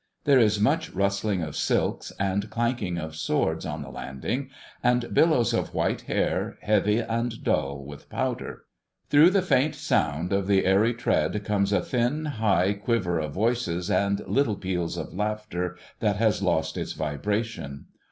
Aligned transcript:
There 0.23 0.39
is 0.39 0.59
much 0.59 0.89
rustling 0.95 1.43
of 1.43 1.55
silks 1.55 2.11
and 2.19 2.49
clanking 2.49 2.97
of 2.97 3.15
swords 3.15 3.67
on 3.67 3.83
the 3.83 3.91
landing, 3.91 4.49
and 4.81 5.13
billows 5.13 5.53
of 5.53 5.75
white 5.75 6.01
hair, 6.01 6.57
heavy 6.63 6.97
and 6.97 7.43
dull 7.43 7.85
with 7.85 8.09
powder. 8.09 8.63
Through 9.11 9.29
the 9.29 9.43
faint 9.43 9.75
sound 9.75 10.33
of 10.33 10.47
the 10.47 10.65
airy 10.65 10.95
tread 10.95 11.45
comes 11.45 11.71
a 11.71 11.81
thin, 11.83 12.25
high 12.25 12.73
quiver 12.73 13.19
of 13.19 13.33
voices 13.33 13.91
and 13.91 14.27
little 14.27 14.55
peals 14.55 14.97
of 14.97 15.13
laughter 15.13 15.77
that 15.99 16.15
has 16.15 16.41
lost 16.41 16.77
its 16.77 16.93
vibration. 16.93 17.85